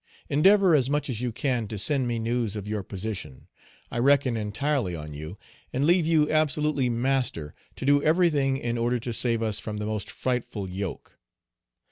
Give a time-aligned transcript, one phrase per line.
[0.29, 3.45] "Endeavor as much as you can to send me news of your position.
[3.91, 5.37] I reckon entirely on you,
[5.71, 9.85] and leave you absolutely master, to do everything in order to save us from the
[9.85, 11.19] most frightful yoke.